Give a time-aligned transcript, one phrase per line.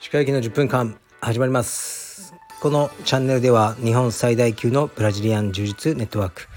[0.00, 2.34] 歯科行きの10分間始まります。
[2.60, 6.48] このチャンネルでは日本最大級のブラジリアン柔術ネットワーク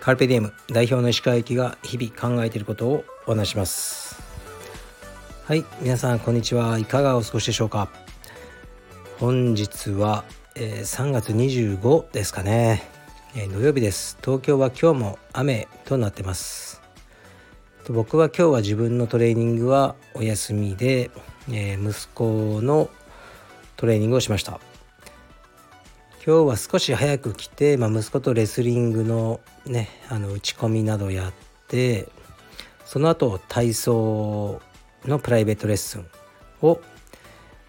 [0.00, 4.20] カルペディエム代表の石川行きが日々考えていることをお話します。
[5.46, 6.76] はい皆さんこんにちは。
[6.80, 7.88] いかがお過ごしでしょうか？
[9.20, 10.24] 本日は、
[10.56, 12.82] えー、3月25ですかね、
[13.34, 14.16] えー、土曜日です。
[14.22, 16.80] 東京は今日も雨となってます。
[17.90, 21.10] 僕は今日は自分のトレーニングはお休みで、
[21.50, 22.88] えー、息子の
[23.76, 24.60] トレーニングをしました。
[26.26, 31.32] 今日は少し早く来て、まあ、息子とレスリングのねあの打ち込みなどやっ
[31.68, 32.08] て
[32.86, 34.62] その後体操
[35.04, 36.06] のプライベートレッスン
[36.62, 36.80] を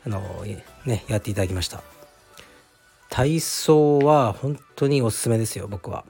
[0.06, 0.22] あの、
[0.86, 1.84] ね、やっていただきました。
[3.20, 6.06] 体操は本当におすすめですよ僕は。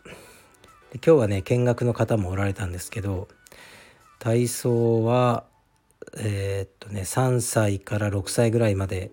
[0.91, 3.27] で今日はね見学の方もおられたんですけど
[4.19, 5.43] 体操は
[6.19, 9.09] えー、っとね3歳から6歳ぐらいまで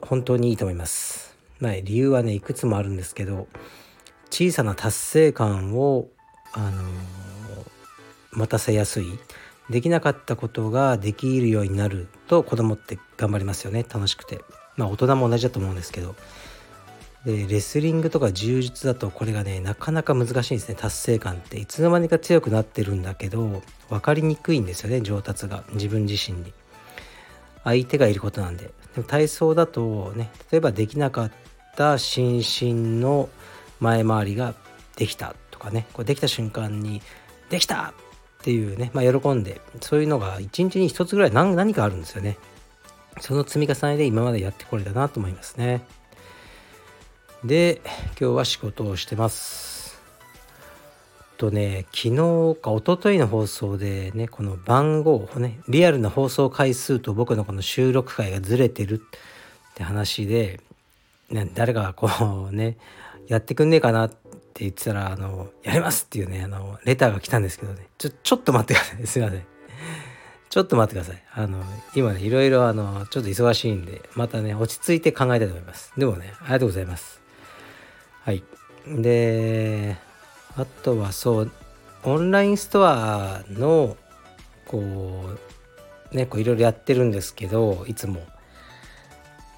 [0.00, 1.36] 本当にいいと思います。
[1.60, 3.48] まあ理由はねいくつもあるんですけど
[4.30, 6.08] 小さな達成感を
[6.54, 6.88] あのー、
[8.32, 9.18] 持たせやすい。
[9.68, 14.40] できなかったことができるようになると子供って頑張りますよね楽しくて。
[14.76, 16.14] まあ大人も同じだと思うんですけど。
[17.24, 21.58] でレスリングとか柔術だとこれがねなかなか難しいんですね達成感って。
[21.58, 25.64] いつの間にか強くなってるんだけど分かりにくいんですよね上達が。
[25.72, 26.52] 自分自身に。
[27.64, 28.70] 相手がいることなんで。
[28.94, 31.32] でも体操だとね例えばできなかっ
[31.76, 33.28] た心身の
[33.80, 34.54] 前回りが
[34.96, 35.86] できたとかね。
[35.92, 37.02] これできた瞬間に
[37.50, 37.94] できた
[38.40, 39.60] っていうね、まあ、喜んで。
[39.80, 42.38] そういうのが一日に一つぐらい何何かあるんですよね。
[43.20, 45.82] その積み重ねで今までやってこれたなと思いますね。
[47.44, 47.80] で
[48.20, 50.00] 今日は仕事をしてます
[51.36, 60.60] とね昨日か一昨日の放送でねこの番号をねリアルな放送回数と僕のこの収録回がずれてるって話で、
[61.30, 62.76] ね、誰かこうね
[63.28, 64.28] やってくんねえかなって
[64.58, 69.06] って言ってたら、あの、やりますっていうね、あの、レターが来たんですけどね、ちょ、ちょっと待ってください。
[69.06, 69.44] すいません。
[70.50, 71.22] ちょっと待ってください。
[71.32, 71.62] あの、
[71.94, 75.92] 今ね、いろいろあの、ちょっと忙しいんで、またね、落ち着いて考えたいと思います。
[75.96, 77.20] でもね、ありがとうございます。
[78.28, 78.44] はい。
[78.86, 79.96] で、
[80.54, 81.52] あとはそう、
[82.04, 83.96] オンラインストアの、
[84.66, 84.82] こ
[86.12, 88.20] う、ね、こういろいろやってるんですけど、いつも。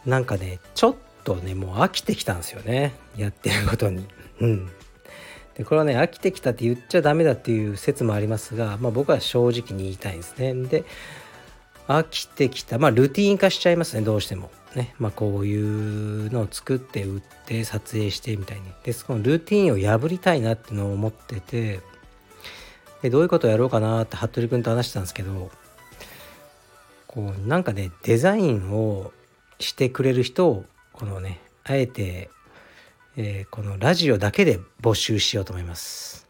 [0.07, 0.95] なんかね、ちょっ
[1.25, 2.95] とね、もう飽きてきたんですよね。
[3.17, 4.07] やってることに。
[4.41, 4.71] うん。
[5.57, 10.55] でこれはね飽きてきたって言っちゃダメだっていう説もありますが、まあ、僕は正直に言いたいんですね。
[10.55, 10.85] で
[11.89, 14.49] 飽きてきたまあルーティン化しちゃいますねどうしても。
[14.75, 18.65] ねまあ、こういうのを作って売って撮影してみたいに。
[18.85, 21.81] でそのルーティンを破りたいなっていうのを思ってて
[23.03, 25.51] でどういうことをやろうかなって服部君と話してたんですけど
[27.07, 29.13] こうなんかねデザインを
[29.59, 32.31] してくれる人をこのねあえて
[33.17, 36.29] えー、このラジオだけで募集しようと思います。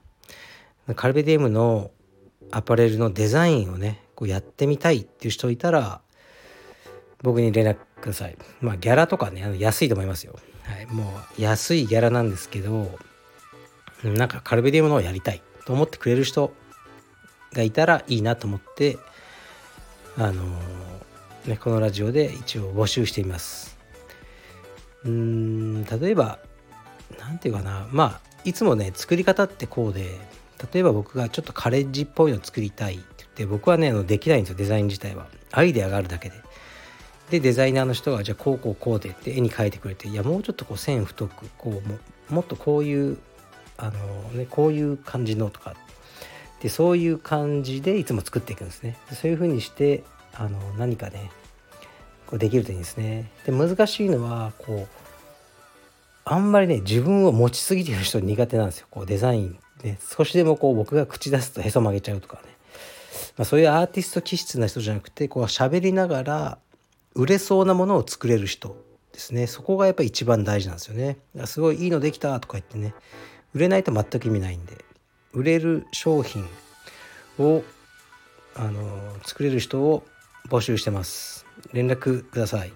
[0.97, 1.91] カルベディエムの
[2.51, 6.01] アパレルのデザインをねこうやってみたいっていう人いたら
[7.23, 8.37] 僕に連絡ください。
[8.61, 10.39] まあギャラとかねあの安いと思いますよ。
[10.65, 12.99] はい、もう安いギャラなんですけど
[14.05, 16.53] なんかカルベディエムのをやりたいと思ってくれる人
[17.53, 18.99] がいたらいいなと思って
[20.17, 23.77] あのー、ねこのラジオで一応募集しています。
[25.05, 26.39] うーん例えば
[27.19, 30.19] 何て言うかなまあいつもね作り方ってこうで
[30.73, 36.37] 例えば僕がちょっとカレッジっぽいの作りたいって言って僕はねあのできないんですよデザイン自体はアイデアがあるだけで
[37.31, 41.81] でデザイナーの人がじゃあこうこうこうでって絵に描いてくれていやもうちょっとこう線太くこ
[42.31, 43.19] うもっとこういう
[43.79, 43.93] あの
[44.35, 45.75] ねこういう感じのとか
[46.61, 48.99] でそういう感じでいつも作っていくんですね。
[49.13, 50.05] そういう風にして
[50.35, 51.31] あの何かね
[52.27, 53.31] こうできるといいんですね。
[53.47, 55.01] で難しいのはこう
[56.25, 58.87] あんまりね自分を持ちすぎてる人苦手なんですよ。
[58.91, 62.43] こうデザインで少しでもこう僕が口出すとへそ曲げちゃうとかね、
[63.37, 66.59] まあ、そういうアーティスト気質な人じゃなくてこう喋りながら
[67.15, 68.77] 売れそうなものを作れる人
[69.12, 69.47] ですね。
[69.47, 71.18] そこがやっぱり一番大事なんですよね。
[71.47, 72.95] すごいいいのできたとか言ってね。
[73.54, 74.84] 売れないと全く意味ないんで。
[75.33, 76.47] 売れる商品
[77.39, 77.62] を
[78.54, 80.04] あの作れる人を
[80.48, 81.47] 募集してます。
[81.72, 82.72] 連絡ください。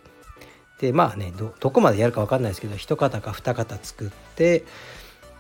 [0.80, 4.64] でまあねどこまでやるか分かんないですけど一型か二型作って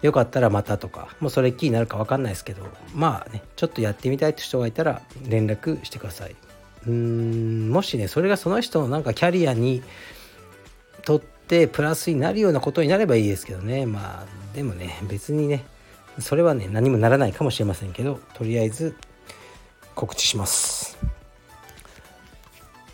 [0.00, 2.62] よかったらまたとかもうそれっきりになるか分かんないですけど
[2.94, 6.36] まあねちょっとやってみたいって人がいたら連絡してください。
[6.86, 9.82] うんもしねそれがその人のなんかキャリアに
[11.04, 13.86] とってプラスになるようなことになればいいですけどね。
[13.86, 15.64] まあでもね別にね
[16.18, 18.96] それはね何もならないかもしれませんけどとりあえず
[19.94, 20.98] 告知します。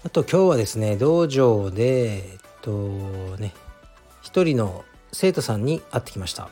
[0.05, 2.71] あと今日はですね道場でえっと
[3.39, 3.53] ね
[4.23, 6.49] 一人の生徒さんに会ってきました。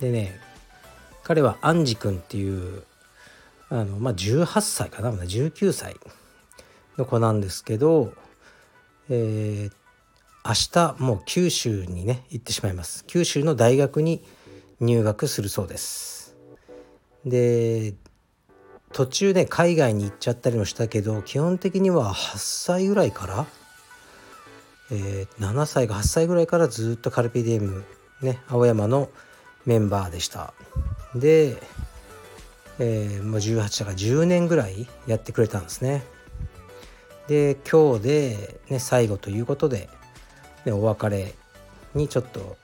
[0.00, 0.40] でね
[1.22, 2.82] 彼はアンジ君っていう
[3.70, 5.96] あのまあ18歳かな19歳。
[6.96, 8.12] の子なんですけど
[9.10, 9.72] えー、
[10.44, 13.04] 明日もう九州にね行ってしまいます。
[13.06, 14.24] 九州の大学に
[14.80, 16.34] 入学するそうです。
[17.26, 17.94] で
[18.92, 23.46] 途中ね海外に行っちゃったりもしたけど基本的には8歳ぐらいから、
[24.90, 27.84] えー、7歳か8歳ぐらいからずっとカルピディエム
[28.22, 29.10] ね青山の
[29.66, 30.54] メンバーでした。
[31.14, 31.58] で、
[32.78, 36.13] えー、もう18だから10年ぐらいやってくれたんですね。
[37.28, 39.88] で今日で、ね、最後ということで、
[40.64, 41.34] ね、お別れ
[41.94, 42.56] にちょっと、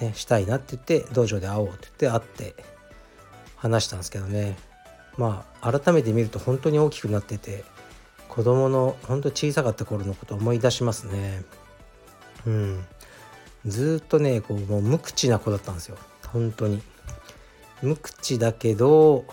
[0.00, 2.64] ね、したいなって言って道場で会おうって言って会って
[3.56, 4.56] 話したんですけどね。
[5.16, 7.64] まあ改めて見ると本当に大きくなってて
[8.28, 11.42] 子供の本当小さかった頃のことを思い出しますね。
[12.46, 12.86] うん。
[13.66, 15.96] ずっとねこうもう無口な子だったんですよ。
[16.26, 16.82] 本当に。
[17.82, 19.24] 無口だけど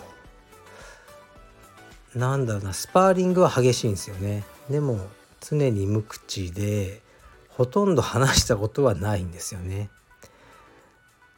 [2.16, 4.44] なんだろうなスパーリングは激しいんですよね。
[4.70, 5.00] でも
[5.42, 7.02] 常に無口で
[7.50, 9.90] ほとんど話したことはないんですよね。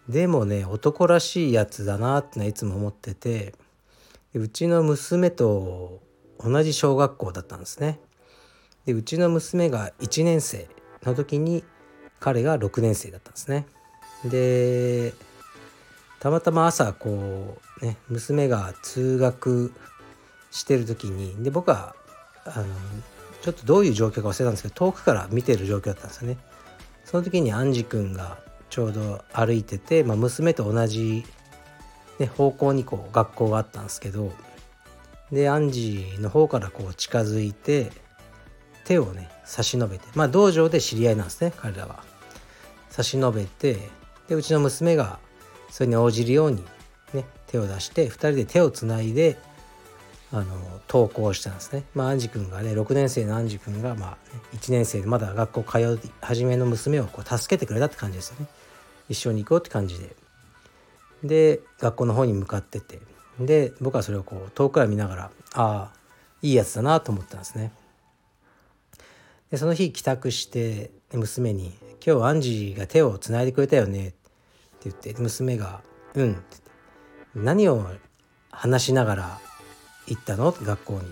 [0.07, 3.55] でもね男らしいやつだなってのはいつも思ってて
[4.33, 5.99] うちの娘と
[6.39, 7.99] 同じ小学校だったんですね。
[8.85, 10.69] でうちの娘が1年生
[11.03, 11.63] の時に
[12.19, 13.65] 彼が6年生だったんですね。
[14.23, 15.13] で
[16.19, 19.73] たまたま朝こうね娘が通学
[20.51, 21.95] してる時にで僕は
[22.45, 22.65] あの
[23.41, 26.37] ちょっとどういう状況か忘れたんですけど遠くから見てる状況だったんですよね。
[27.05, 28.37] その時にアンジ君が
[28.69, 31.25] ちょうど歩いてて、まあ、娘と同じ、
[32.19, 34.33] ね、方向にこう学校があったんですけど
[35.31, 37.91] でアンジの方からこう近づいて
[38.83, 42.03] 手をね差し伸べてまあ道場で知り合いなんですね彼らは。
[42.89, 43.77] 差し伸べて
[44.27, 45.19] でうちの娘が
[45.69, 46.63] それに応じるように、
[47.13, 49.37] ね、手を出して2人で手をつないで
[50.31, 51.83] あの登校したんですね。
[51.93, 58.47] まあ、アンジ君がね6年生のアンジ君が、まあね、1年生でまだ学校通い始めの娘をこう助けてくれたって感じですよね。
[59.09, 60.15] 一緒に行こうって感じで。
[61.23, 62.99] で学校の方に向かってて
[63.39, 65.91] で僕はそれをこう遠くから見ながらああ
[66.41, 67.71] いいやつだなと思ったんですね。
[69.49, 74.17] でその日帰宅して娘に「今日アンジが手をつないでくれたよね」って
[74.85, 75.81] 言って娘が
[76.15, 76.57] 「うん」って
[77.33, 77.85] 何を
[78.51, 79.41] 話しながら
[80.07, 80.51] 行ったの？
[80.51, 80.99] 学校に。
[80.99, 81.11] って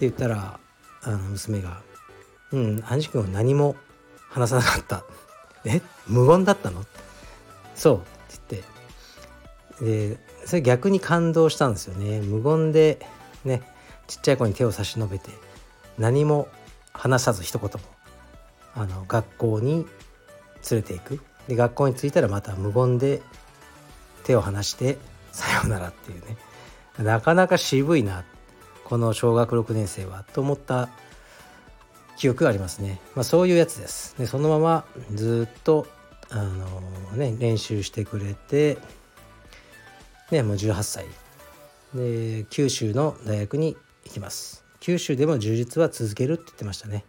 [0.00, 0.58] 言ったら
[1.02, 1.82] あの娘が
[2.52, 3.76] 「うんアンジ君は何も
[4.30, 5.04] 話さなかった」
[5.64, 5.80] 「え？
[6.06, 6.84] 無言だったの?」
[7.74, 7.96] そう。
[7.98, 8.00] っ
[8.48, 8.72] て言って。
[9.84, 12.20] でそれ逆に感動したんですよね。
[12.20, 12.98] 無言で
[13.44, 13.62] ね
[14.06, 15.30] ちっちゃい子に手を差し伸べて
[15.98, 16.48] 何も
[16.92, 17.78] 話さず一言も
[18.74, 19.86] あの学校に
[20.70, 21.20] 連れていく。
[21.48, 23.22] で学校に着いたらまた無言で
[24.24, 24.98] 手を離して
[25.32, 26.36] さようならっていうね。
[26.98, 28.24] なかなか渋いな
[28.84, 30.88] この小学6年生はと思った
[32.16, 34.14] 記憶がありますね、まあ、そういうやつです。
[34.18, 34.84] でそのまま
[35.14, 35.86] ずっと
[36.30, 36.80] あの、
[37.16, 38.78] ね、練習してくれて、
[40.30, 41.06] ね、もう18歳。
[41.94, 44.64] で九州の大学に行きます。
[44.80, 47.04] 九州でも充実は続けるって言ってましたね。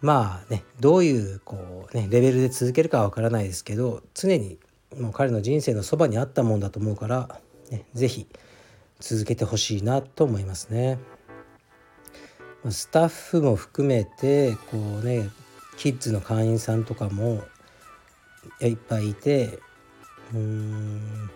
[0.00, 4.58] まあねどういうこうねレベルで続けるかは分からないですけど常に
[4.98, 8.26] もう彼の人生のそばにあったもんだと思うから、ね、是非
[9.04, 10.98] 続けてほしいなと思いますね。
[12.70, 15.28] スタッフも含めてこうね
[15.76, 17.42] キッズの会員さんとかも
[18.62, 19.58] いっぱいいて
[20.32, 21.30] うーん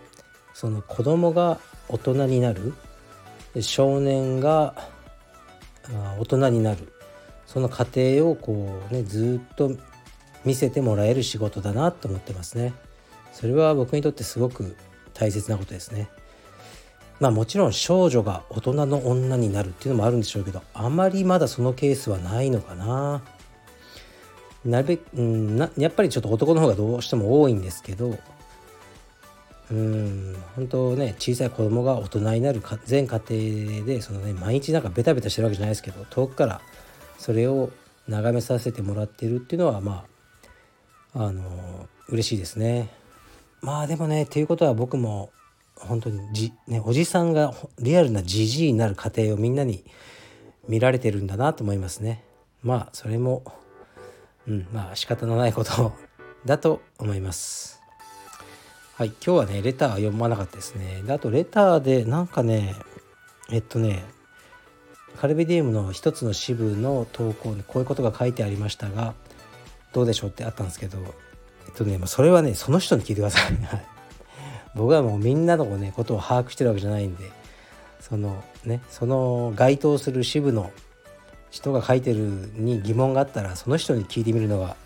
[0.55, 1.61] その子供が
[1.91, 2.73] 大人になる
[3.61, 4.75] 少年が
[6.19, 6.91] 大人になる
[7.45, 9.73] その過程をこうねずっと
[10.47, 12.73] 見せてもらえる仕事だなと思ってますね。
[13.35, 14.75] それは僕にとってすごく
[15.13, 16.09] 大切なことですね。
[17.21, 23.23] まあもちろん少女が大人の女になるっていうのもあるんでしょうけどあまりまだそのケースはないのかな。
[24.65, 28.19] なるべく、うん、なやっぱりちょっと男の方がどうしても多いんですけど
[29.71, 36.61] うん本当ね小さい子供が大人になる全家庭でそのね毎日なんかベタベタしてるわけじゃないですけど遠くから
[37.19, 37.71] それを
[38.09, 40.05] 眺めさせてもらってるっていうのはま
[41.15, 42.91] ああの嬉しいですね。
[43.61, 45.31] まあでもねっていうことは僕も
[45.81, 49.85] 本当にじ、ね、おじさんがリアルなじじいになる過程をみんなに
[50.69, 52.25] 見られてるんだなと思いますね。
[52.63, 53.45] まあそれも、
[54.47, 55.93] うん、まあ仕方のないこと
[56.45, 57.79] だと思います。
[58.99, 62.75] はい今日はねレター読まなかったですねであとレターでなんかね
[63.49, 64.03] えっとね
[65.21, 69.15] カルビディウムの一つの支部の投稿にこういうことが書いてありましたが
[69.93, 70.99] どうでしょうってあったんですけど
[71.69, 73.98] えっとねそれはねその人に聞いてください
[74.79, 77.25] 僕はもうみんなのねことを把握してるわけじゃないんで
[78.01, 80.71] そのねその該当する支部の
[81.51, 82.19] 人が書いてる
[82.55, 84.77] に疑問があったらその人に聞いてみるのが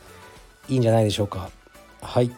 [0.69, 1.51] いいんじゃないでしょうか。
[2.01, 2.31] はい。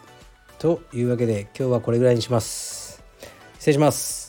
[0.57, 3.03] というわけで今日はこれぐらいにします。
[3.59, 4.24] 失礼します。